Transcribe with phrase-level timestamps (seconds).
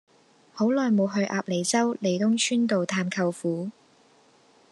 [0.51, 3.69] 好耐無去鴨脷洲利東邨道探舅父